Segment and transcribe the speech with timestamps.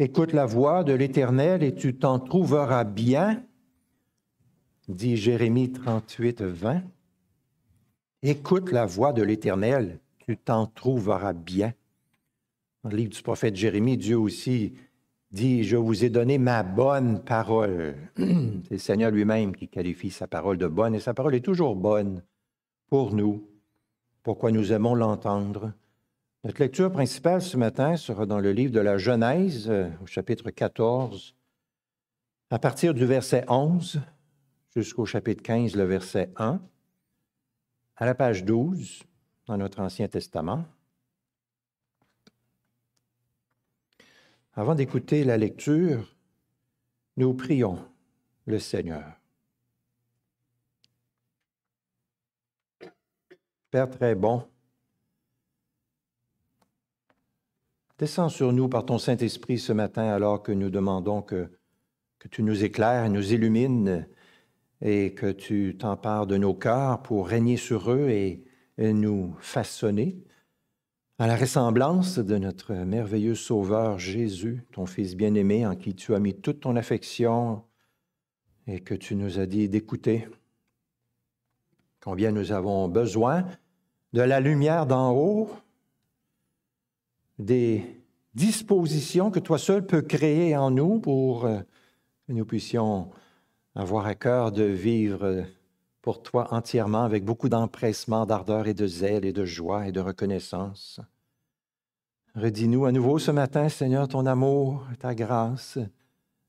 [0.00, 3.44] Écoute la voix de l'Éternel et tu t'en trouveras bien,
[4.88, 6.82] dit Jérémie 38, 20.
[8.22, 11.74] Écoute la voix de l'Éternel, tu t'en trouveras bien.
[12.82, 14.74] Dans le livre du prophète Jérémie, Dieu aussi
[15.30, 17.94] dit, je vous ai donné ma bonne parole.
[18.16, 21.76] C'est le Seigneur lui-même qui qualifie sa parole de bonne, et sa parole est toujours
[21.76, 22.24] bonne
[22.88, 23.48] pour nous.
[24.24, 25.72] Pourquoi nous aimons l'entendre?
[26.44, 30.50] Notre lecture principale ce matin sera dans le livre de la Genèse, euh, au chapitre
[30.50, 31.34] 14,
[32.50, 34.02] à partir du verset 11
[34.76, 36.60] jusqu'au chapitre 15, le verset 1,
[37.96, 39.04] à la page 12
[39.46, 40.66] dans notre Ancien Testament.
[44.52, 46.14] Avant d'écouter la lecture,
[47.16, 47.78] nous prions
[48.44, 49.14] le Seigneur.
[53.70, 54.46] Père très bon,
[57.96, 61.48] Descends sur nous par ton Saint-Esprit ce matin alors que nous demandons que,
[62.28, 64.08] tu nous éclaires et nous illumines
[64.80, 68.44] et que tu t'empares de nos cœurs pour régner sur eux et,
[68.78, 70.24] nous façonner
[71.20, 76.18] à la ressemblance de notre merveilleux Sauveur Jésus, ton Fils bien-aimé, en qui tu as
[76.18, 77.62] mis toute ton affection
[78.66, 80.26] et que tu nous as dit d'écouter.
[82.02, 83.46] Combien nous avons besoin
[84.12, 85.48] de la lumière d'en haut
[87.38, 88.02] des
[88.34, 91.60] dispositions que toi seul peux créer en nous pour euh,
[92.26, 93.10] que nous puissions
[93.74, 95.44] avoir à cœur de vivre
[96.00, 100.00] pour toi entièrement avec beaucoup d'empressement, d'ardeur et de zèle et de joie et de
[100.00, 101.00] reconnaissance.
[102.34, 105.78] Redis-nous à nouveau ce matin, Seigneur, ton amour, ta grâce.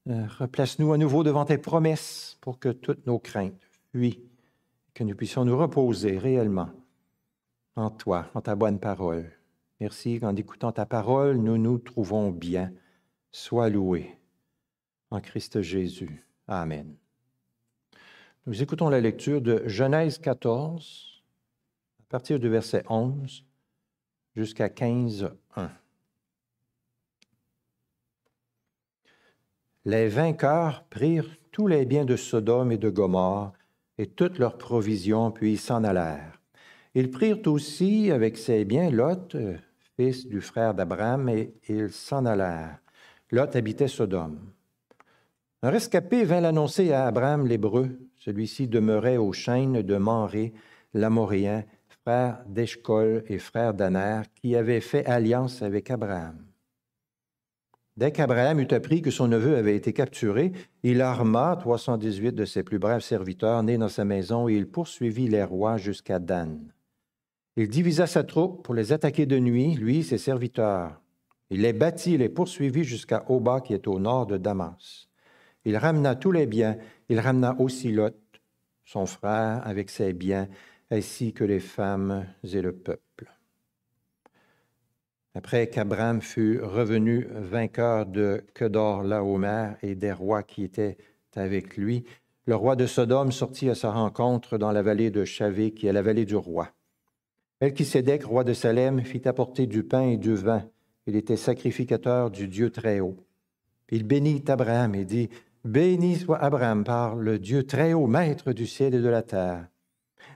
[0.07, 4.19] Euh, replace-nous à nouveau devant tes promesses pour que toutes nos craintes fuient,
[4.93, 6.69] que nous puissions nous reposer réellement
[7.75, 9.34] en toi, en ta bonne parole.
[9.81, 12.71] Merci qu'en écoutant ta parole, nous nous trouvons bien.
[13.31, 14.17] Sois loué
[15.11, 16.25] en Christ Jésus.
[16.47, 16.95] Amen.
[18.45, 21.23] Nous écoutons la lecture de Genèse 14,
[21.99, 23.43] à partir du verset 11
[24.35, 25.71] jusqu'à 15, 1.
[29.85, 33.53] Les vainqueurs prirent tous les biens de Sodome et de Gomorre
[33.97, 36.41] et toutes leurs provisions, puis s'en allèrent.
[36.95, 39.35] Ils prirent aussi avec ses biens Lot,
[39.95, 42.79] fils du frère d'Abraham, et ils s'en allèrent.
[43.31, 44.39] Lot habitait Sodome.
[45.63, 47.97] Un rescapé vint l'annoncer à Abraham l'Hébreu.
[48.17, 50.53] Celui-ci demeurait aux chaînes de Manré,
[50.93, 56.45] l'Amoréen, frère d'Eshcol et frère d'Aner, qui avait fait alliance avec Abraham.
[57.97, 60.51] Dès qu'Abraham eut appris que son neveu avait été capturé,
[60.83, 65.29] il arma 318 de ses plus braves serviteurs nés dans sa maison et il poursuivit
[65.29, 66.74] les rois jusqu'à Dan.
[67.57, 71.01] Il divisa sa troupe pour les attaquer de nuit, lui et ses serviteurs.
[71.49, 75.07] Il les battit et les poursuivit jusqu'à Oba, qui est au nord de Damas.
[75.63, 76.77] Il ramena tous les biens.
[77.07, 78.17] Il ramena aussi Lot,
[78.83, 80.49] son frère, avec ses biens,
[80.91, 83.31] ainsi que les femmes et le peuple.
[85.33, 90.97] Après qu'Abraham fut revenu vainqueur de Kedor Laomer et des rois qui étaient
[91.35, 92.05] avec lui,
[92.45, 95.93] le roi de Sodome sortit à sa rencontre dans la vallée de Chavé, qui est
[95.93, 96.74] la vallée du roi.
[97.61, 100.69] Melchisédek, roi de Salem, fit apporter du pain et du vin.
[101.07, 103.15] Il était sacrificateur du Dieu Très-Haut.
[103.89, 105.29] Il bénit Abraham et dit,
[105.63, 109.67] Béni soit Abraham par le Dieu Très-Haut, maître du ciel et de la terre.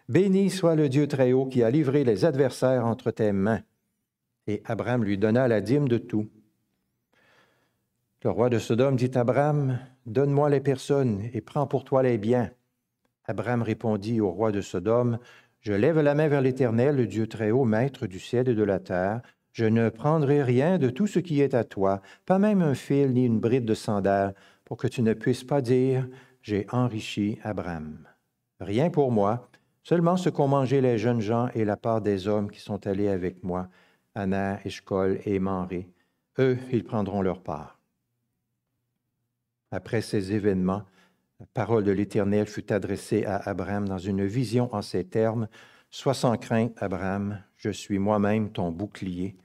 [0.07, 3.61] Béni soit le Dieu Très-Haut qui a livré les adversaires entre tes mains.
[4.47, 6.29] Et Abraham lui donna la dîme de tout.
[8.23, 12.17] Le roi de Sodome dit à Abraham, Donne-moi les personnes et prends pour toi les
[12.17, 12.49] biens.
[13.25, 15.19] Abraham répondit au roi de Sodome,
[15.61, 18.63] je lève la main vers l'Éternel, le Dieu très haut, maître du ciel et de
[18.63, 19.21] la terre.
[19.51, 23.11] Je ne prendrai rien de tout ce qui est à toi, pas même un fil
[23.11, 26.07] ni une bride de sandales, pour que tu ne puisses pas dire
[26.41, 28.07] J'ai enrichi Abraham.
[28.61, 29.49] Rien pour moi,
[29.83, 33.09] seulement ce qu'ont mangé les jeunes gens et la part des hommes qui sont allés
[33.09, 33.67] avec moi,
[34.15, 35.89] Anna, Eshcol et Manré.
[36.37, 37.79] Eux, ils prendront leur part.
[39.71, 40.83] Après ces événements,
[41.39, 45.47] la parole de l'Éternel fut adressée à Abraham dans une vision en ces termes.
[45.89, 49.37] Sois sans crainte, Abraham, je suis moi-même ton bouclier,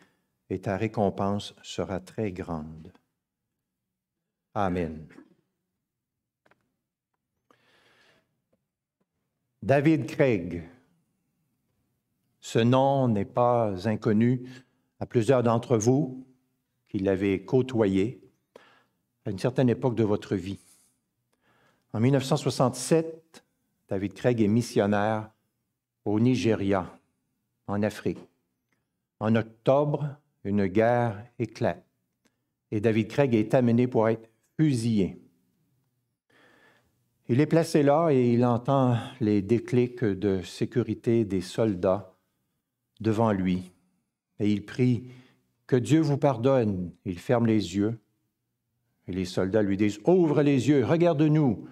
[0.51, 2.93] et ta récompense sera très grande.
[4.55, 5.07] Amen.
[9.63, 10.69] David Craig.
[12.41, 14.43] Ce nom n'est pas inconnu
[15.01, 16.27] à plusieurs d'entre vous
[16.89, 18.21] qui l'avez côtoyé
[19.25, 20.61] à une certaine époque de votre vie.
[21.95, 23.45] En 1967,
[23.89, 25.31] David Craig est missionnaire
[26.05, 26.99] au Nigeria,
[27.69, 28.19] en Afrique.
[29.21, 31.87] En octobre, une guerre éclate
[32.73, 35.23] et David Craig est amené pour être fusillé.
[37.29, 42.17] Il est placé là et il entend les déclics de sécurité des soldats
[43.01, 43.71] devant lui.
[44.41, 45.05] Et il prie
[45.69, 46.91] que Dieu vous pardonne.
[47.05, 48.01] Il ferme les yeux.
[49.07, 51.69] Et les soldats lui disent, Ouvre les yeux, regarde-nous.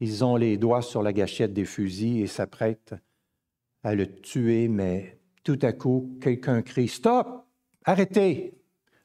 [0.00, 2.94] Ils ont les doigts sur la gâchette des fusils et s'apprêtent
[3.82, 7.46] à le tuer, mais tout à coup, quelqu'un crie, Stop,
[7.84, 8.54] arrêtez.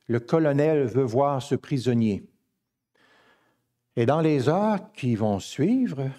[0.08, 2.24] Le colonel veut voir ce prisonnier.
[3.96, 6.10] Et dans les heures qui vont suivre,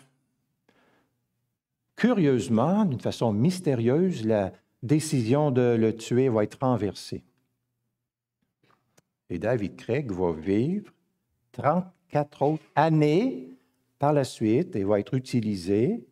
[1.96, 4.52] curieusement, d'une façon mystérieuse, la
[4.82, 7.25] décision de le tuer va être renversée.
[9.31, 10.93] Et David Craig va vivre
[11.52, 13.50] 34 autres années
[14.00, 16.05] par la suite et va être utilisé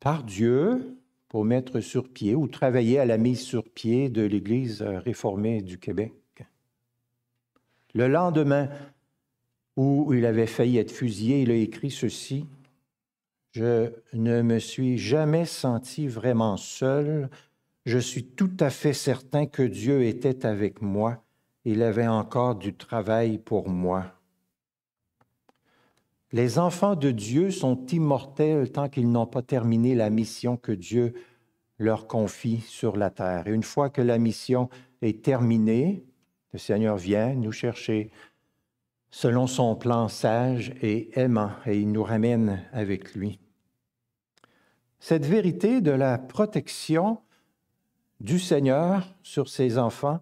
[0.00, 0.96] par Dieu
[1.28, 5.78] pour mettre sur pied ou travailler à la mise sur pied de l'Église réformée du
[5.78, 6.12] Québec.
[7.94, 8.68] Le lendemain
[9.76, 12.46] où il avait failli être fusillé, il a écrit ceci.
[13.50, 17.28] Je ne me suis jamais senti vraiment seul.
[17.86, 21.24] Je suis tout à fait certain que Dieu était avec moi.
[21.64, 24.12] Il avait encore du travail pour moi.
[26.34, 31.14] Les enfants de Dieu sont immortels tant qu'ils n'ont pas terminé la mission que Dieu
[31.78, 33.46] leur confie sur la terre.
[33.46, 34.68] Et une fois que la mission
[35.00, 36.04] est terminée,
[36.52, 38.10] le Seigneur vient nous chercher
[39.12, 43.38] selon son plan sage et aimant, et il nous ramène avec lui.
[44.98, 47.20] Cette vérité de la protection
[48.18, 50.20] du Seigneur sur ses enfants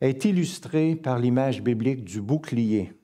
[0.00, 2.94] est illustrée par l'image biblique du bouclier.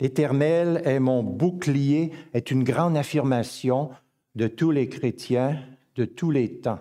[0.00, 3.90] L'Éternel est mon bouclier est une grande affirmation
[4.34, 5.58] de tous les chrétiens
[5.96, 6.80] de tous les temps.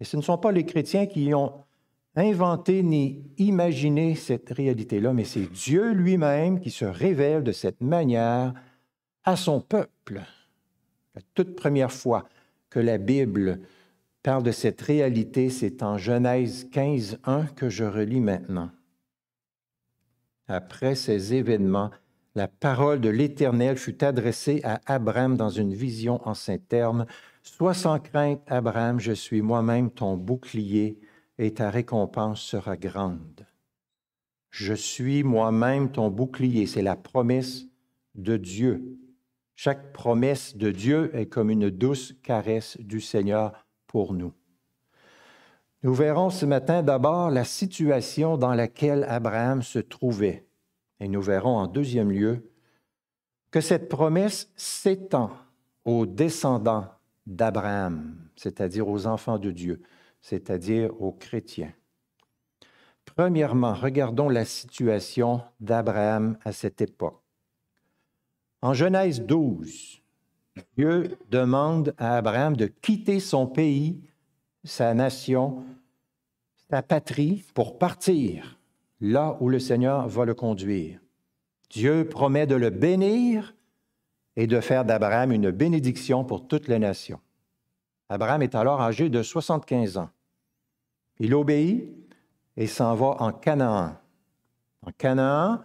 [0.00, 1.52] Et ce ne sont pas les chrétiens qui ont
[2.16, 8.52] inventé ni imaginé cette réalité-là, mais c'est Dieu lui-même qui se révèle de cette manière
[9.24, 10.22] à son peuple.
[11.14, 12.24] La toute première fois
[12.68, 13.60] que la Bible
[14.22, 18.70] parle de cette réalité, c'est en Genèse 15, 1 que je relis maintenant.
[20.48, 21.90] Après ces événements,
[22.34, 27.06] la parole de l'Éternel fut adressée à Abraham dans une vision en ces termes.
[27.42, 30.98] Sois sans crainte, Abraham, je suis moi-même ton bouclier
[31.38, 33.46] et ta récompense sera grande.
[34.50, 37.64] Je suis moi-même ton bouclier, c'est la promesse
[38.14, 38.98] de Dieu.
[39.54, 43.52] Chaque promesse de Dieu est comme une douce caresse du Seigneur
[43.86, 44.32] pour nous.
[45.82, 50.46] Nous verrons ce matin d'abord la situation dans laquelle Abraham se trouvait.
[51.02, 52.48] Et nous verrons en deuxième lieu
[53.50, 55.32] que cette promesse s'étend
[55.84, 56.88] aux descendants
[57.26, 59.82] d'Abraham, c'est-à-dire aux enfants de Dieu
[60.22, 61.72] c'est-à-dire aux chrétiens.
[63.04, 67.20] Premièrement, regardons la situation d'Abraham à cette époque.
[68.62, 70.00] En Genèse 12,
[70.78, 74.00] Dieu demande à Abraham de quitter son pays,
[74.62, 75.64] sa nation,
[76.70, 78.56] sa patrie pour partir
[79.02, 81.00] là où le Seigneur va le conduire.
[81.68, 83.54] Dieu promet de le bénir
[84.36, 87.20] et de faire d'Abraham une bénédiction pour toute la nation.
[88.08, 90.10] Abraham est alors âgé de 75 ans.
[91.18, 91.90] Il obéit
[92.56, 93.96] et s'en va en Canaan.
[94.86, 95.64] En Canaan,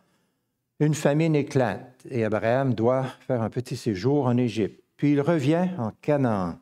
[0.80, 4.84] une famine éclate et Abraham doit faire un petit séjour en Égypte.
[4.98, 6.58] Puis il revient en Canaan.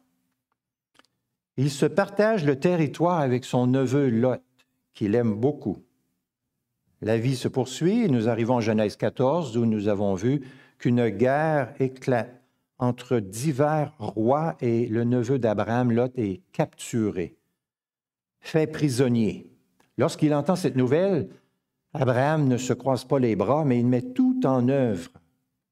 [1.55, 4.41] Il se partage le territoire avec son neveu Lot,
[4.94, 5.85] qu'il aime beaucoup.
[7.02, 10.42] La vie se poursuit et nous arrivons en Genèse 14 où nous avons vu
[10.78, 12.42] qu'une guerre éclate
[12.78, 17.36] entre divers rois et le neveu d'Abraham, Lot, est capturé,
[18.40, 19.50] fait prisonnier.
[19.98, 21.30] Lorsqu'il entend cette nouvelle,
[21.94, 25.12] Abraham ne se croise pas les bras, mais il met tout en œuvre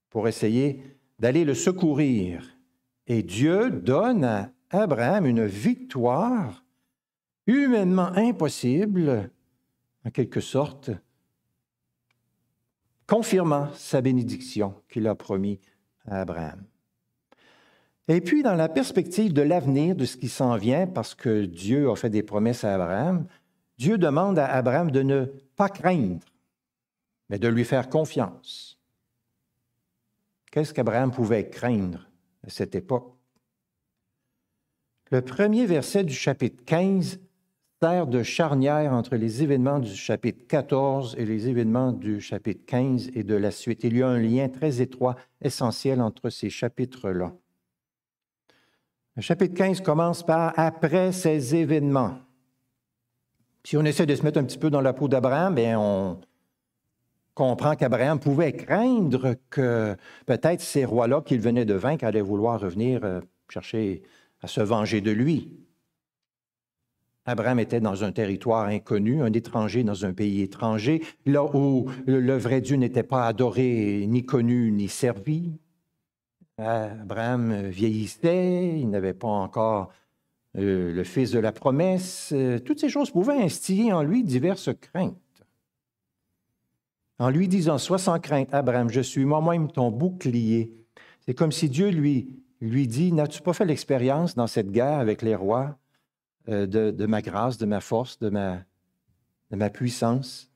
[0.10, 0.82] pour essayer
[1.20, 2.58] d'aller le secourir.
[3.08, 6.64] Et Dieu donne à Abraham une victoire
[7.46, 9.30] humainement impossible,
[10.06, 10.92] en quelque sorte,
[13.08, 15.60] confirmant sa bénédiction qu'il a promis
[16.06, 16.64] à Abraham.
[18.08, 21.90] Et puis, dans la perspective de l'avenir, de ce qui s'en vient, parce que Dieu
[21.90, 23.26] a fait des promesses à Abraham,
[23.78, 26.26] Dieu demande à Abraham de ne pas craindre,
[27.30, 28.78] mais de lui faire confiance.
[30.52, 32.10] Qu'est-ce qu'Abraham pouvait craindre
[32.46, 33.16] à cette époque?
[35.10, 37.20] Le premier verset du chapitre 15
[37.84, 43.24] de charnière entre les événements du chapitre 14 et les événements du chapitre 15 et
[43.24, 43.84] de la suite.
[43.84, 47.34] Il y a un lien très étroit, essentiel entre ces chapitres-là.
[49.18, 52.20] Le chapitre 15 commence par après ces événements.
[53.66, 56.22] Si on essaie de se mettre un petit peu dans la peau d'Abraham, bien on,
[57.34, 63.02] comprend qu'Abraham pouvait craindre que peut-être ces rois-là qu'il venait de vaincre allaient vouloir revenir
[63.04, 64.04] euh, chercher
[64.42, 65.63] à se venger de lui.
[67.26, 72.38] Abraham était dans un territoire inconnu, un étranger dans un pays étranger, là où le
[72.38, 75.54] vrai Dieu n'était pas adoré, ni connu, ni servi.
[76.58, 79.92] Abraham vieillissait, il n'avait pas encore
[80.58, 82.34] euh, le fils de la promesse.
[82.66, 85.18] Toutes ces choses pouvaient instiller en lui diverses craintes.
[87.20, 90.74] En lui disant, Sois sans crainte, Abraham, je suis moi-même ton bouclier.
[91.26, 95.22] C'est comme si Dieu lui, lui dit, N'as-tu pas fait l'expérience dans cette guerre avec
[95.22, 95.78] les rois?
[96.50, 98.58] Euh, de, ma grâce, de ma force, de ma,
[99.52, 100.50] de ma puissance?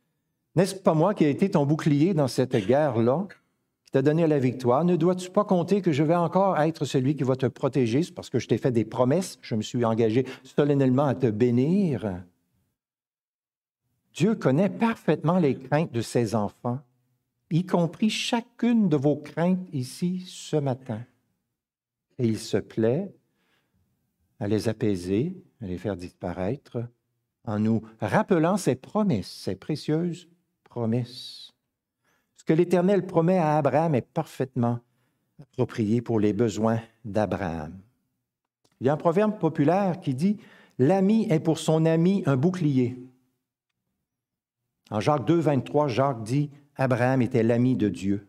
[0.55, 3.27] N'est-ce pas moi qui ai été ton bouclier dans cette guerre-là,
[3.85, 4.83] qui t'a donné la victoire?
[4.83, 8.03] Ne dois-tu pas compter que je vais encore être celui qui va te protéger?
[8.03, 11.27] C'est parce que je t'ai fait des promesses, je me suis engagé solennellement à te
[11.27, 12.23] bénir.
[14.13, 16.79] Dieu connaît parfaitement les craintes de ses enfants,
[17.51, 21.01] y compris chacune de vos craintes ici ce matin.
[22.17, 23.13] Et il se plaît
[24.39, 26.83] à les apaiser, à les faire disparaître,
[27.45, 30.27] en nous rappelant ses promesses, ses précieuses
[30.63, 31.53] promesses.
[32.35, 34.79] Ce que l'Éternel promet à Abraham est parfaitement
[35.41, 37.79] approprié pour les besoins d'Abraham.
[38.79, 40.37] Il y a un proverbe populaire qui dit
[40.79, 42.99] L'ami est pour son ami un bouclier.
[44.91, 48.27] En Jacques 2, 23, Jacques dit Abraham était l'ami de Dieu.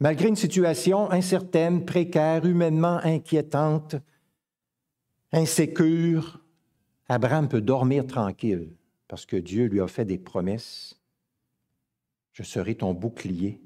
[0.00, 3.96] Malgré une situation incertaine, précaire, humainement inquiétante,
[5.32, 6.40] insécure,
[7.08, 8.74] Abraham peut dormir tranquille
[9.08, 11.00] parce que Dieu lui a fait des promesses.
[12.32, 13.60] Je serai ton bouclier.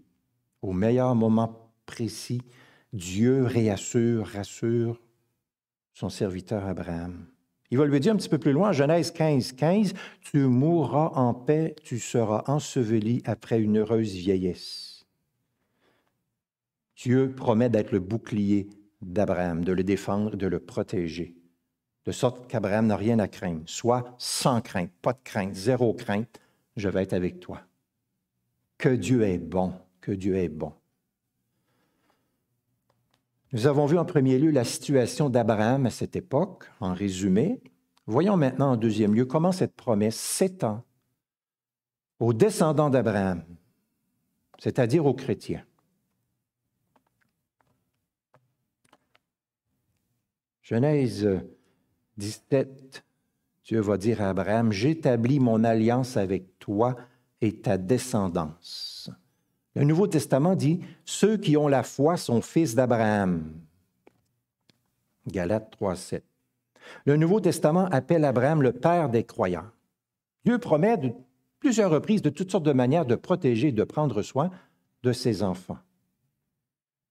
[0.62, 2.40] Au meilleur moment précis,
[2.92, 5.00] Dieu réassure, rassure
[5.92, 7.26] son serviteur Abraham.
[7.70, 11.34] Il va lui dire un petit peu plus loin, Genèse 15, 15, Tu mourras en
[11.34, 15.06] paix, tu seras enseveli après une heureuse vieillesse.
[16.96, 18.68] Dieu promet d'être le bouclier
[19.00, 21.34] d'Abraham, de le défendre, de le protéger,
[22.04, 26.40] de sorte qu'Abraham n'a rien à craindre, soit sans crainte, pas de crainte, zéro crainte,
[26.76, 27.62] je vais être avec toi.
[28.78, 30.72] Que Dieu est bon, que Dieu est bon.
[33.52, 37.60] Nous avons vu en premier lieu la situation d'Abraham à cette époque, en résumé.
[38.06, 40.82] Voyons maintenant en deuxième lieu comment cette promesse s'étend
[42.18, 43.44] aux descendants d'Abraham,
[44.58, 45.64] c'est-à-dire aux chrétiens.
[50.62, 51.28] Genèse
[52.22, 53.02] 17,
[53.64, 56.94] Dieu va dire à Abraham, j'établis mon alliance avec toi
[57.40, 59.10] et ta descendance.
[59.74, 63.52] Le Nouveau Testament dit, ceux qui ont la foi sont fils d'Abraham.
[65.26, 66.24] Galates 3, 7.
[67.06, 69.70] Le Nouveau Testament appelle Abraham le père des croyants.
[70.44, 71.12] Dieu promet de
[71.58, 74.50] plusieurs reprises, de toutes sortes de manières, de protéger, de prendre soin
[75.02, 75.78] de ses enfants.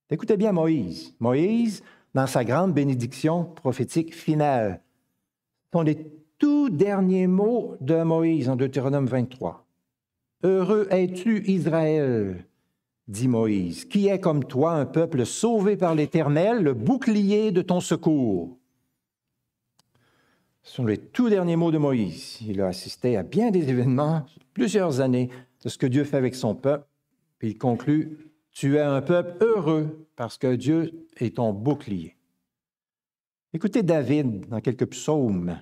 [0.10, 1.13] Écoutez bien Moïse.
[1.20, 4.82] Moïse, dans sa grande bénédiction prophétique finale,
[5.72, 9.66] sont les tout derniers mots de Moïse en Deutéronome 23.
[10.44, 12.46] Heureux es-tu, Israël,
[13.08, 17.80] dit Moïse, qui est comme toi un peuple sauvé par l'Éternel, le bouclier de ton
[17.80, 18.58] secours.
[20.63, 22.40] Ce sont les tout derniers mots de Moïse.
[22.42, 25.30] Il a assisté à bien des événements, plusieurs années,
[25.63, 26.86] de ce que Dieu fait avec son peuple.
[27.42, 28.18] Il conclut,
[28.51, 32.18] tu es un peuple heureux parce que Dieu est ton bouclier.
[33.53, 35.60] Écoutez David dans quelques psaumes.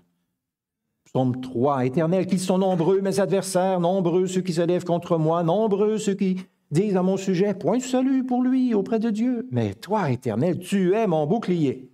[1.06, 5.42] Psaume 3, Éternel, qu'ils sont nombreux mes adversaires, nombreux ceux qui se lèvent contre moi,
[5.42, 6.38] nombreux ceux qui
[6.70, 9.48] disent à mon sujet, point de salut pour lui auprès de Dieu.
[9.50, 11.90] Mais toi, Éternel, tu es mon bouclier.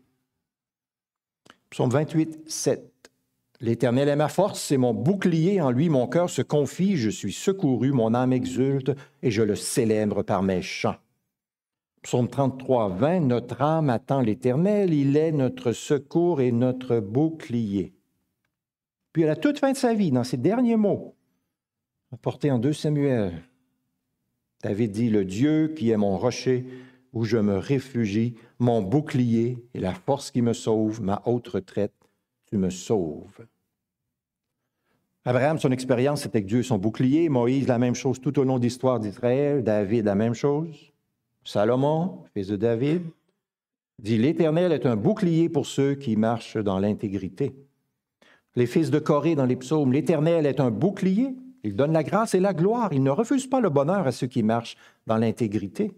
[1.69, 2.91] Psaume 28, 7.
[3.61, 7.31] L'Éternel est ma force, c'est mon bouclier, en lui mon cœur se confie, je suis
[7.31, 8.91] secouru, mon âme exulte,
[9.23, 10.97] et je le célèbre par mes chants.
[12.05, 17.95] Psaume 33, 20, Notre âme attend l'Éternel, il est notre secours et notre bouclier.
[19.12, 21.15] Puis à la toute fin de sa vie, dans ses derniers mots,
[22.12, 23.41] apportés en 2 Samuel,
[24.62, 26.67] David dit, Le Dieu qui est mon rocher,
[27.12, 31.95] où je me réfugie, mon bouclier et la force qui me sauve, ma haute retraite,
[32.45, 33.47] tu me sauves.
[35.25, 37.29] Abraham, son expérience, c'était que Dieu son bouclier.
[37.29, 39.63] Moïse, la même chose tout au long de l'histoire d'Israël.
[39.63, 40.91] David, la même chose.
[41.45, 43.03] Salomon, fils de David,
[44.01, 47.55] dit L'Éternel est un bouclier pour ceux qui marchent dans l'intégrité.
[48.55, 51.35] Les fils de Corée dans les psaumes, l'Éternel est un bouclier.
[51.63, 52.93] Il donne la grâce et la gloire.
[52.93, 54.75] Il ne refuse pas le bonheur à ceux qui marchent
[55.07, 55.91] dans l'intégrité.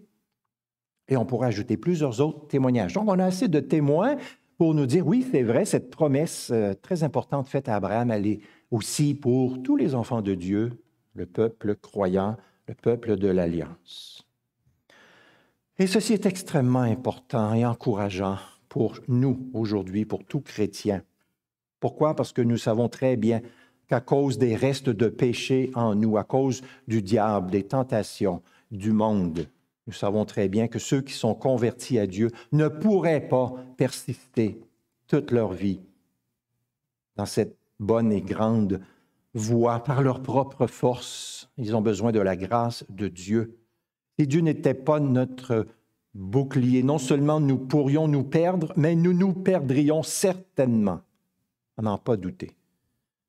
[1.08, 2.92] Et on pourrait ajouter plusieurs autres témoignages.
[2.92, 4.16] Donc, on a assez de témoins
[4.58, 8.26] pour nous dire, oui, c'est vrai, cette promesse euh, très importante faite à Abraham, elle
[8.26, 8.40] est
[8.70, 10.72] aussi pour tous les enfants de Dieu,
[11.14, 12.36] le peuple croyant,
[12.66, 14.27] le peuple de l'Alliance.
[15.78, 21.02] Et ceci est extrêmement important et encourageant pour nous aujourd'hui, pour tout chrétien.
[21.80, 22.16] Pourquoi?
[22.16, 23.40] Parce que nous savons très bien
[23.86, 28.92] qu'à cause des restes de péché en nous, à cause du diable, des tentations, du
[28.92, 29.48] monde,
[29.88, 34.60] nous savons très bien que ceux qui sont convertis à Dieu ne pourraient pas persister
[35.06, 35.80] toute leur vie
[37.16, 38.82] dans cette bonne et grande
[39.32, 41.48] voie par leur propre force.
[41.56, 43.56] Ils ont besoin de la grâce de Dieu.
[44.18, 45.66] Si Dieu n'était pas notre
[46.14, 51.00] bouclier, non seulement nous pourrions nous perdre, mais nous nous perdrions certainement.
[51.76, 52.56] On n'en pas douter.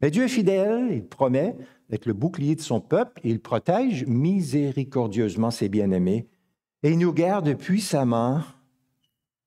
[0.01, 1.55] Mais Dieu est fidèle, il promet
[1.89, 6.27] d'être le bouclier de son peuple, il protège miséricordieusement ses bien-aimés,
[6.81, 8.41] et il nous garde puissamment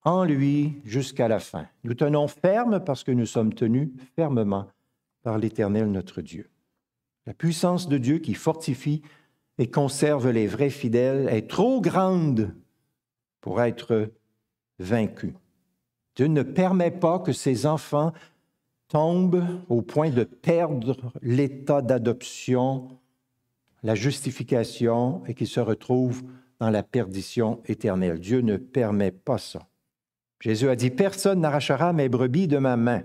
[0.05, 1.67] en lui jusqu'à la fin.
[1.85, 4.69] Nous tenons ferme parce que nous sommes tenus fermement
[5.23, 6.51] par l'Éternel notre Dieu.
[7.27, 9.03] La puissance de Dieu qui fortifie
[9.62, 12.52] et conserve les vrais fidèles est trop grande
[13.40, 14.11] pour être
[14.81, 15.35] vaincue.
[16.16, 18.12] Dieu ne permet pas que ses enfants
[18.88, 22.99] tombent au point de perdre l'état d'adoption,
[23.85, 26.25] la justification et qu'ils se retrouvent
[26.59, 28.19] dans la perdition éternelle.
[28.19, 29.69] Dieu ne permet pas ça.
[30.40, 33.04] Jésus a dit, Personne n'arrachera mes brebis de ma main.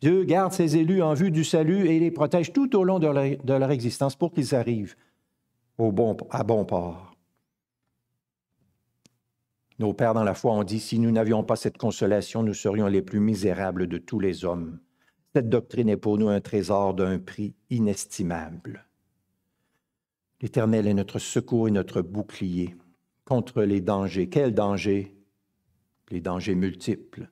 [0.00, 3.52] Dieu garde ses élus en vue du salut et les protège tout au long de
[3.52, 4.94] leur, existence pour qu'ils arrivent
[5.78, 7.16] bon, à bon port.
[9.78, 12.86] Nos pères dans la foi ont dit, si nous n'avions pas cette consolation, nous serions
[12.86, 14.78] les plus misérables de tous les hommes.
[15.34, 18.86] Cette doctrine est pour nous un trésor d'un prix inestimable.
[20.40, 22.76] L'Éternel est notre secours et notre bouclier
[23.24, 24.28] contre les dangers.
[24.28, 25.16] Quels dangers?
[26.10, 27.30] Les dangers multiples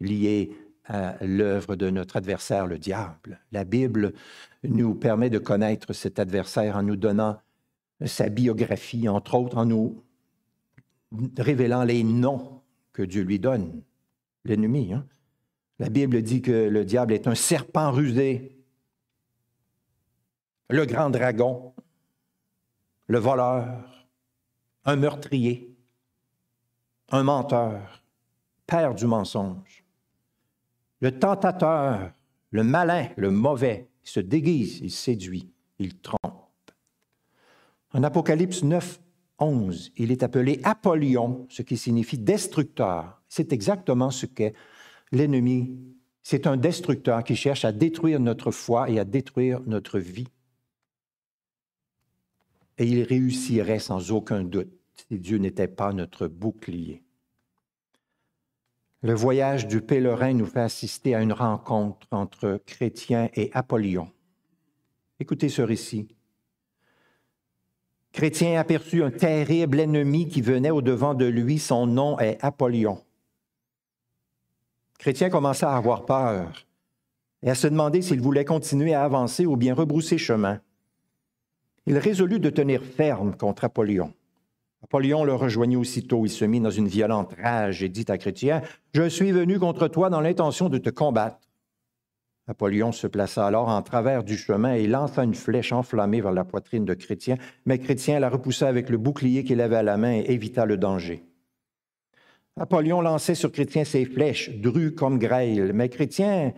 [0.00, 0.56] liés
[0.86, 3.40] à l'œuvre de notre adversaire, le diable.
[3.52, 4.14] La Bible
[4.64, 7.38] nous permet de connaître cet adversaire en nous donnant
[8.06, 10.02] sa biographie, entre autres en nous
[11.36, 12.62] révélant les noms
[12.92, 13.82] que Dieu lui donne.
[14.44, 14.92] L'ennemi.
[14.92, 15.06] Hein?
[15.78, 18.58] La Bible dit que le diable est un serpent rusé,
[20.68, 21.74] le grand dragon,
[23.06, 24.06] le voleur,
[24.84, 25.76] un meurtrier,
[27.10, 28.02] un menteur,
[28.66, 29.84] père du mensonge.
[31.00, 32.12] Le tentateur,
[32.50, 36.31] le malin, le mauvais, il se déguise, il séduit, il trompe.
[37.94, 39.00] En Apocalypse 9,
[39.38, 43.20] 11, il est appelé Apollyon, ce qui signifie destructeur.
[43.28, 44.54] C'est exactement ce qu'est
[45.10, 45.78] l'ennemi.
[46.22, 50.28] C'est un destructeur qui cherche à détruire notre foi et à détruire notre vie
[52.78, 54.72] et il réussirait sans aucun doute
[55.08, 57.02] si Dieu n'était pas notre bouclier.
[59.02, 64.10] Le voyage du pèlerin nous fait assister à une rencontre entre Chrétien et Apollyon.
[65.18, 66.08] Écoutez ce récit.
[68.12, 71.58] Chrétien aperçut un terrible ennemi qui venait au-devant de lui.
[71.58, 72.98] Son nom est Apollyon.
[74.98, 76.66] Chrétien commença à avoir peur
[77.42, 80.60] et à se demander s'il voulait continuer à avancer ou bien rebrousser chemin
[81.86, 84.12] il résolut de tenir ferme contre Apollyon.
[84.84, 86.24] Apollyon le rejoignit aussitôt.
[86.24, 88.62] Il se mit dans une violente rage et dit à Chrétien,
[88.94, 91.38] Je suis venu contre toi dans l'intention de te combattre.
[92.48, 96.44] Apollyon se plaça alors en travers du chemin et lança une flèche enflammée vers la
[96.44, 100.14] poitrine de Chrétien, mais Chrétien la repoussa avec le bouclier qu'il avait à la main
[100.14, 101.24] et évita le danger.
[102.58, 106.52] Apollyon lançait sur Chrétien ses flèches, drues comme grêle, mais Chrétien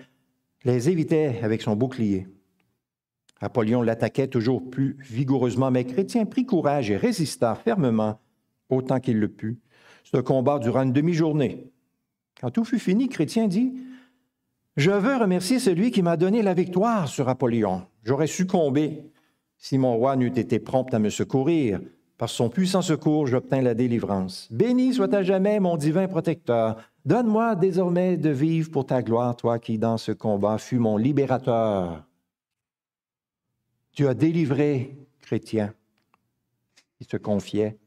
[0.65, 2.27] les évitait avec son bouclier.
[3.41, 8.19] Apollyon l'attaquait toujours plus vigoureusement, mais Chrétien prit courage et résista fermement
[8.71, 9.61] autant qu'il le put.
[10.03, 11.71] Ce combat dura une demi-journée.
[12.41, 13.75] Quand tout fut fini, Chrétien dit
[14.77, 17.87] Je veux remercier celui qui m'a donné la victoire sur Apollyon.
[18.03, 19.05] J'aurais succombé
[19.57, 21.81] si mon roi n'eût été prompt à me secourir.
[22.19, 24.49] Par son puissant secours, j'obtins la délivrance.
[24.51, 26.77] Béni soit à jamais mon divin protecteur.
[27.05, 32.05] Donne-moi désormais de vivre pour ta gloire, toi qui, dans ce combat, fus mon libérateur.
[33.93, 35.73] Tu as délivré chrétien
[36.99, 37.79] qui se confiait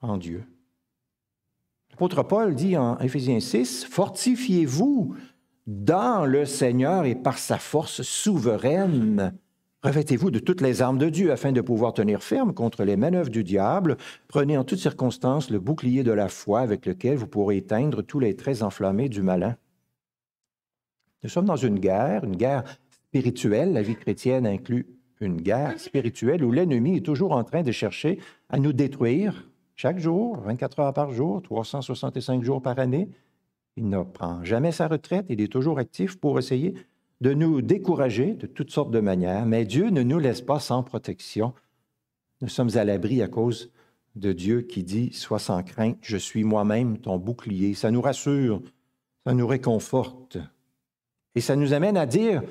[0.00, 0.44] en Dieu.
[1.90, 5.14] L'apôtre Paul dit en Éphésiens 6, Fortifiez-vous
[5.66, 9.38] dans le Seigneur et par sa force souveraine.
[9.82, 13.30] Revêtez-vous de toutes les armes de Dieu afin de pouvoir tenir ferme contre les manœuvres
[13.30, 13.98] du diable.
[14.28, 18.18] Prenez en toutes circonstances le bouclier de la foi avec lequel vous pourrez éteindre tous
[18.18, 19.56] les traits enflammés du malin.
[21.22, 23.72] Nous sommes dans une guerre, une guerre spirituelle.
[23.72, 24.86] La vie chrétienne inclut
[25.20, 29.98] une guerre spirituelle où l'ennemi est toujours en train de chercher à nous détruire chaque
[29.98, 33.08] jour, 24 heures par jour, 365 jours par année.
[33.76, 36.74] Il ne prend jamais sa retraite, il est toujours actif pour essayer
[37.20, 40.82] de nous décourager de toutes sortes de manières, mais Dieu ne nous laisse pas sans
[40.82, 41.54] protection.
[42.40, 43.70] Nous sommes à l'abri à cause
[44.16, 47.74] de Dieu qui dit Sois sans crainte, je suis moi-même ton bouclier.
[47.74, 48.62] Ça nous rassure,
[49.26, 50.38] ça nous réconforte.
[51.34, 52.42] Et ça nous amène à dire,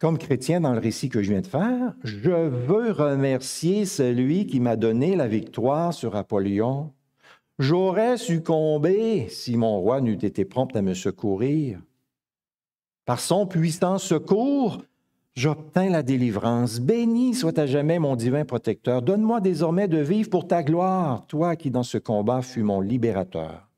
[0.00, 4.60] comme chrétien dans le récit que je viens de faire, je veux remercier celui qui
[4.60, 6.92] m'a donné la victoire sur Apollyon.
[7.58, 11.80] J'aurais succombé si mon roi n'eût été prompt à me secourir.
[13.04, 14.82] Par son puissant secours,
[15.34, 16.78] j'obtins la délivrance.
[16.78, 19.02] Béni soit à jamais mon divin protecteur.
[19.02, 23.68] Donne-moi désormais de vivre pour ta gloire, toi qui dans ce combat fus mon libérateur.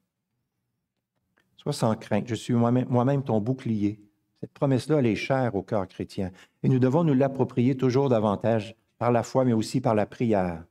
[1.57, 3.99] Sois sans crainte, je suis moi-même ton bouclier.
[4.41, 6.33] Cette promesse-là, elle est chère au cœur chrétien.
[6.63, 10.65] Et nous devons nous l'approprier toujours davantage par la foi, mais aussi par la prière.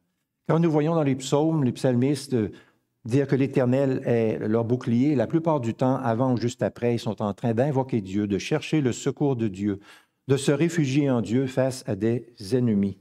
[0.47, 2.35] Quand nous voyons dans les psaumes, les psalmistes
[3.05, 6.99] dire que l'Éternel est leur bouclier, la plupart du temps, avant ou juste après, ils
[6.99, 9.79] sont en train d'invoquer Dieu, de chercher le secours de Dieu,
[10.27, 12.97] de se réfugier en Dieu face à des ennemis.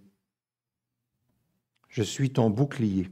[1.89, 3.09] Je suis ton bouclier.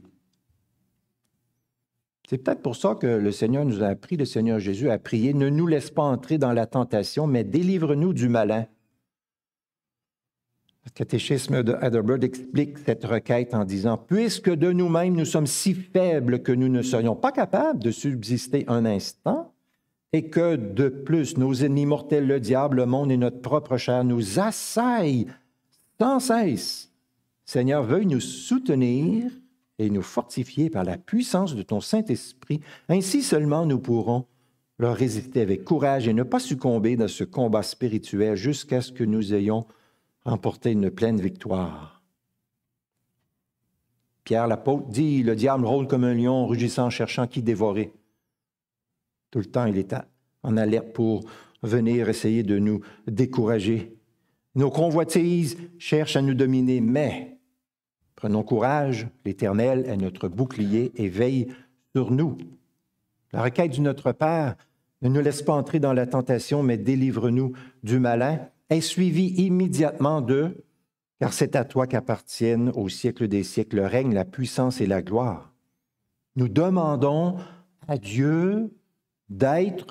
[2.29, 5.33] C'est peut-être pour ça que le Seigneur nous a appris, le Seigneur Jésus a prié,
[5.33, 8.67] ne nous laisse pas entrer dans la tentation, mais délivre-nous du malin.
[10.87, 15.73] Le catéchisme de Heidelberg explique cette requête en disant, puisque de nous-mêmes nous sommes si
[15.73, 19.53] faibles que nous ne serions pas capables de subsister un instant,
[20.13, 24.05] et que de plus nos ennemis mortels, le diable, le monde et notre propre chair
[24.05, 25.27] nous assaillent
[25.99, 26.93] sans cesse,
[27.43, 29.29] Seigneur, veuille nous soutenir
[29.79, 32.61] et nous fortifier par la puissance de ton Saint-Esprit.
[32.87, 34.25] Ainsi seulement nous pourrons
[34.79, 39.03] leur résister avec courage et ne pas succomber dans ce combat spirituel jusqu'à ce que
[39.03, 39.65] nous ayons
[40.27, 42.01] remporté une pleine victoire.
[44.23, 47.93] Pierre l'apôtre dit, le diable rôle comme un lion, rugissant, cherchant qui dévorer.
[49.31, 49.95] Tout le temps, il est
[50.43, 51.23] en alerte pour
[51.63, 53.95] venir essayer de nous décourager.
[54.55, 57.37] Nos convoitises cherchent à nous dominer, mais
[58.17, 61.53] Prenons courage, l'Éternel est notre bouclier et veille
[61.95, 62.35] sur nous.
[63.31, 64.55] La requête du Notre Père,
[65.03, 70.21] ne nous laisse pas entrer dans la tentation, mais délivre-nous du malin, est suivie immédiatement
[70.21, 70.63] de
[71.19, 75.01] car c'est à toi qu'appartiennent au siècle des siècles le règne, la puissance et la
[75.01, 75.53] gloire.
[76.35, 77.37] Nous demandons
[77.87, 78.71] à Dieu
[79.29, 79.87] d'être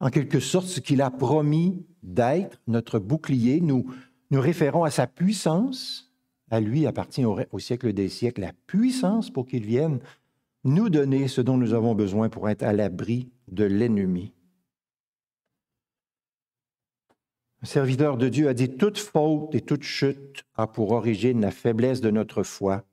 [0.00, 3.60] en quelque sorte ce qu'il a promis d'être, notre bouclier.
[3.60, 3.92] Nous
[4.30, 6.10] nous référons à sa puissance,
[6.50, 10.00] à lui appartient au, siècle des siècles la puissance pour qu'il vienne
[10.64, 14.32] nous donner ce dont nous avons besoin pour être à l'abri de l'ennemi.
[17.62, 21.50] Un serviteur de Dieu a dit, toute faute et toute chute a pour origine la
[21.50, 22.84] faiblesse de notre foi.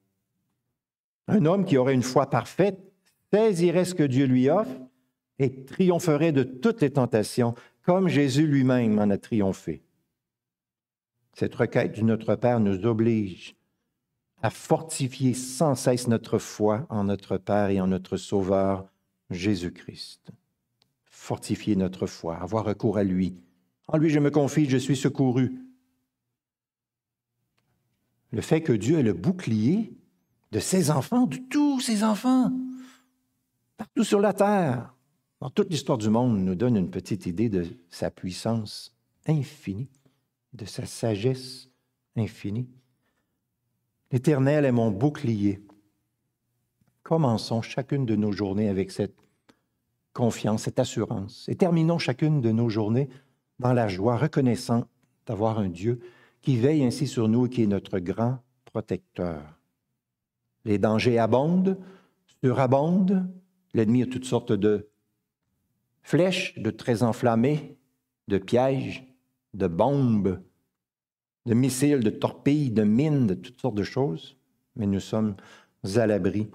[1.28, 2.80] Un homme qui aurait une foi parfaite
[3.32, 4.78] saisirait ce que Dieu lui offre
[5.40, 9.84] et triompherait de toutes les tentations, comme Jésus lui-même en a triomphé.
[11.34, 13.56] Cette requête du Notre Père nous oblige
[14.42, 18.88] à fortifier sans cesse notre foi en notre Père et en notre Sauveur
[19.30, 20.32] Jésus-Christ.
[21.06, 23.36] Fortifier notre foi, avoir recours à lui.
[23.88, 25.56] En lui, je me confie, je suis secouru.
[28.32, 29.98] Le fait que Dieu est le bouclier
[30.52, 32.52] de ses enfants, de tous ses enfants,
[33.78, 34.94] partout sur la terre,
[35.40, 38.96] dans toute l'histoire du monde, nous donne une petite idée de sa puissance
[39.28, 39.90] infinie
[40.58, 41.70] de sa sagesse
[42.16, 42.68] infinie.
[44.12, 45.64] L'Éternel est mon bouclier.
[47.04, 49.16] Commençons chacune de nos journées avec cette
[50.14, 53.08] confiance, cette assurance, et terminons chacune de nos journées
[53.60, 54.86] dans la joie, reconnaissant
[55.26, 56.00] d'avoir un Dieu
[56.42, 59.42] qui veille ainsi sur nous et qui est notre grand protecteur.
[60.66, 61.78] Les dangers abondent,
[62.44, 63.28] surabondent,
[63.74, 64.90] l'ennemi a toutes sortes de
[66.02, 67.78] flèches, de traits enflammés,
[68.28, 69.06] de pièges,
[69.54, 70.42] de bombes,
[71.46, 74.38] de missiles, de torpilles, de mines, de toutes sortes de choses,
[74.76, 75.36] mais nous sommes
[75.96, 76.50] à l'abri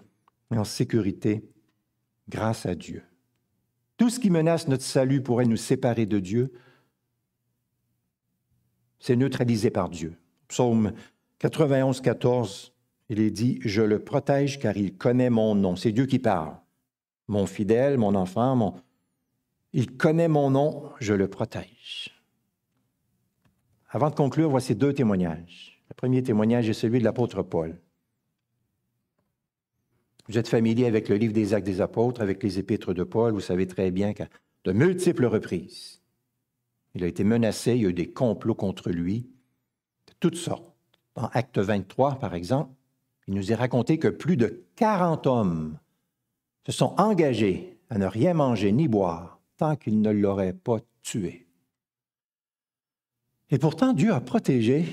[0.52, 1.48] et en sécurité
[2.28, 3.02] grâce à Dieu.
[3.96, 6.52] Tout ce qui menace notre salut pourrait nous séparer de Dieu,
[9.02, 10.16] c'est neutralisé par Dieu.
[10.46, 10.92] Psaume
[11.40, 12.72] 91, 14,
[13.08, 15.74] il est dit, Je le protège car il connaît mon nom.
[15.74, 16.54] C'est Dieu qui parle.
[17.26, 18.74] Mon fidèle, mon enfant, mon...
[19.72, 22.16] il connaît mon nom, je le protège.
[23.90, 25.82] Avant de conclure, voici deux témoignages.
[25.90, 27.76] Le premier témoignage est celui de l'apôtre Paul.
[30.28, 33.32] Vous êtes familier avec le livre des Actes des Apôtres, avec les épîtres de Paul.
[33.32, 34.28] Vous savez très bien qu'à
[34.64, 36.01] de multiples reprises,
[36.94, 39.26] il a été menacé, il y a eu des complots contre lui,
[40.06, 40.72] de toutes sortes.
[41.14, 42.72] Dans Acte 23, par exemple,
[43.26, 45.78] il nous est raconté que plus de 40 hommes
[46.66, 51.46] se sont engagés à ne rien manger ni boire tant qu'ils ne l'auraient pas tué.
[53.50, 54.86] Et pourtant, Dieu a protégé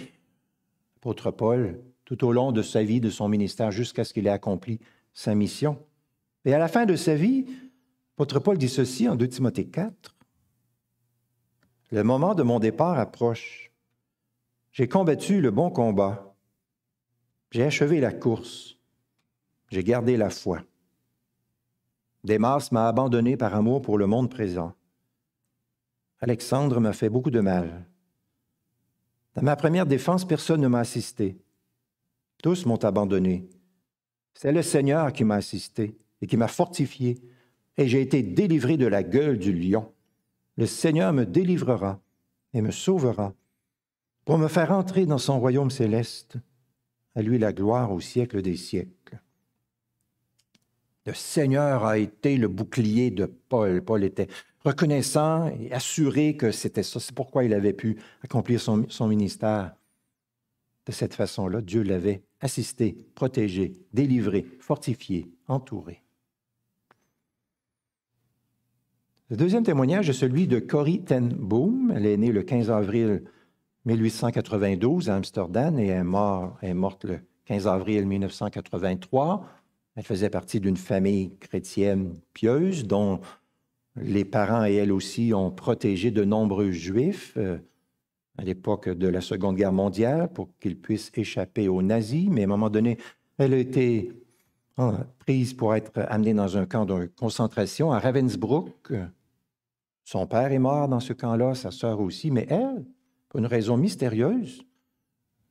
[0.95, 4.31] l'apôtre Paul tout au long de sa vie, de son ministère, jusqu'à ce qu'il ait
[4.31, 4.79] accompli
[5.13, 5.77] sa mission.
[6.43, 7.45] Et à la fin de sa vie,
[8.17, 10.15] votre Paul dit ceci en 2 Timothée 4.
[11.91, 13.71] Le moment de mon départ approche.
[14.71, 16.35] J'ai combattu le bon combat.
[17.51, 18.77] J'ai achevé la course.
[19.69, 20.61] J'ai gardé la foi.
[22.23, 24.75] Démas m'a abandonné par amour pour le monde présent.
[26.19, 27.85] Alexandre m'a fait beaucoup de mal.
[29.33, 31.39] Dans ma première défense, personne ne m'a assisté.
[32.43, 33.49] Tous m'ont abandonné.
[34.35, 37.19] C'est le Seigneur qui m'a assisté et qui m'a fortifié,
[37.77, 39.91] et j'ai été délivré de la gueule du lion.
[40.59, 42.01] Le Seigneur me délivrera
[42.53, 43.33] et me sauvera
[44.25, 46.35] pour me faire entrer dans son royaume céleste.
[47.15, 49.21] À lui la gloire au siècle des siècles.
[51.05, 53.81] Le Seigneur a été le bouclier de Paul.
[53.81, 54.27] Paul était
[54.65, 56.99] reconnaissant et assuré que c'était ça.
[56.99, 59.73] C'est pourquoi il avait pu accomplir son, son ministère.
[60.85, 66.03] De cette façon-là, Dieu l'avait assisté, protégé, délivré, fortifié, entouré.
[69.29, 71.93] Le deuxième témoignage est celui de Corrie ten Boom.
[71.95, 73.21] Elle est née le 15 avril
[73.85, 79.45] 1892 à Amsterdam et est, morte le 15 avril 1983.
[79.95, 83.19] Elle faisait partie d'une famille chrétienne pieuse dont
[83.95, 87.59] les parents et elle aussi ont protégé de nombreux juifs euh,
[88.39, 92.29] à l'époque de la Seconde Guerre mondiale pour qu'ils puissent échapper aux nazis.
[92.31, 92.97] Mais à un moment donné,
[93.37, 94.11] elle a été
[94.77, 98.91] hein, prise pour être amenée dans un camp de concentration à Ravensbrück.
[100.11, 102.83] Son père est mort dans ce camp-là, sa sœur aussi, mais elle,
[103.27, 104.65] pour une raison mystérieuse,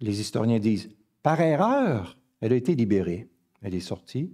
[0.00, 0.88] les historiens disent,
[1.22, 3.30] par erreur, elle a été libérée.
[3.62, 4.32] Elle est sortie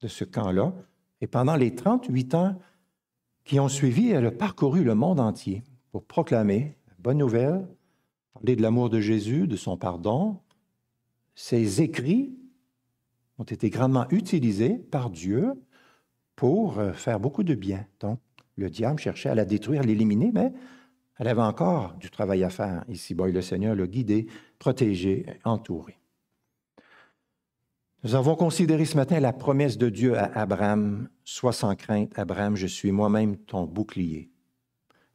[0.00, 0.74] de ce camp-là.
[1.20, 2.58] Et pendant les 38 ans
[3.44, 7.64] qui ont suivi, elle a parcouru le monde entier pour proclamer la bonne nouvelle,
[8.34, 10.40] parler de l'amour de Jésus, de son pardon.
[11.36, 12.36] Ses écrits
[13.38, 15.52] ont été grandement utilisés par Dieu
[16.34, 17.86] pour euh, faire beaucoup de bien.
[18.00, 18.18] Donc,
[18.60, 20.52] le diable cherchait à la détruire, l'éliminer, mais
[21.18, 23.14] elle avait encore du travail à faire ici.
[23.14, 24.26] Bon, le Seigneur l'a guidé,
[24.58, 25.98] protégé, entouré.
[28.02, 31.08] Nous avons considéré ce matin la promesse de Dieu à Abraham.
[31.24, 34.30] Sois sans crainte, Abraham, je suis moi-même ton bouclier.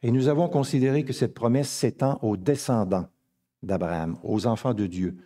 [0.04, 3.08] Et nous avons considéré que cette promesse s'étend aux descendants
[3.64, 5.18] d'Abraham, aux enfants de Dieu,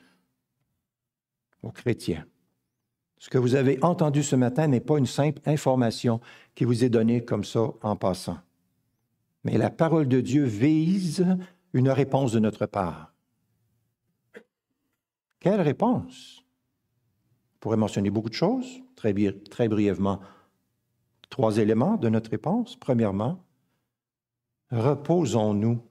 [1.62, 2.26] aux chrétiens.
[3.20, 6.22] Ce que vous avez entendu ce matin n'est pas une simple information
[6.56, 8.38] qui vous est donnée comme ça en passant.
[9.44, 11.26] Mais la parole de Dieu vise
[11.74, 13.14] une réponse de notre part.
[15.40, 16.44] Quelle réponse?
[17.56, 19.14] On pourrait mentionner beaucoup de choses, très,
[19.50, 20.22] très brièvement.
[21.30, 22.78] Trois éléments de notre réponse.
[22.78, 23.44] Premièrement,
[24.72, 25.82] reposons-nous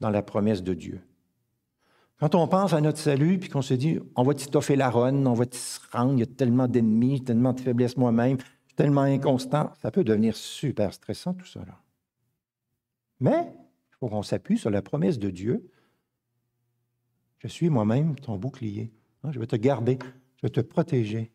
[0.00, 1.02] dans la promesse de Dieu.
[2.22, 5.26] Quand on pense à notre salut, puis qu'on se dit, on va t'étoffer la ronde,
[5.26, 8.38] on va se rendre, il y a tellement d'ennemis, tellement de faiblesses moi-même,
[8.76, 11.62] tellement inconstant, ça peut devenir super stressant tout ça.
[13.18, 15.68] Mais il faut qu'on s'appuie sur la promesse de Dieu.
[17.40, 18.92] Je suis moi-même ton bouclier.
[19.24, 19.98] Hein, je vais te garder,
[20.36, 21.32] je vais te protéger.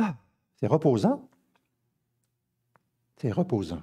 [0.00, 0.16] Ah,
[0.56, 1.28] c'est reposant.
[3.18, 3.82] C'est reposant.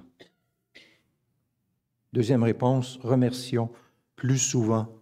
[2.12, 3.70] Deuxième réponse, remercions
[4.16, 4.96] plus souvent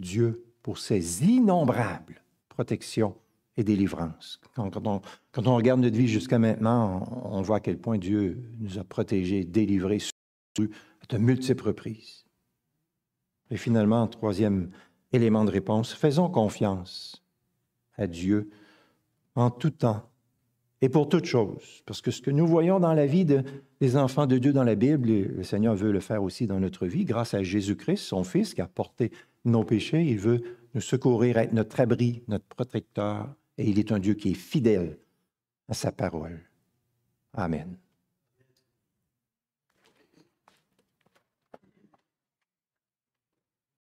[0.00, 3.16] Dieu pour ses innombrables protections
[3.56, 4.40] et délivrances.
[4.54, 8.84] Quand, on, regarde notre vie jusqu'à maintenant, on, voit à quel point Dieu nous a
[8.84, 9.98] protégés, délivrés,
[10.58, 10.62] à
[11.08, 12.24] de multiples reprises.
[13.50, 14.70] Et finalement, troisième
[15.12, 17.22] élément de réponse, faisons confiance
[17.96, 18.50] à Dieu
[19.34, 20.08] en tout temps
[20.82, 21.82] et pour toutes choses.
[21.86, 24.74] Parce que ce que nous voyons dans la vie des enfants de Dieu dans la
[24.74, 28.54] Bible, le Seigneur veut le faire aussi dans notre vie, grâce à Jésus-Christ, son Fils,
[28.54, 29.10] qui a porté
[29.44, 30.02] nos péchés.
[30.02, 30.42] Il veut
[30.74, 33.34] nous secourir, être notre abri, notre protecteur.
[33.58, 34.98] Et il est un Dieu qui est fidèle
[35.68, 36.40] à sa parole.
[37.34, 37.76] Amen.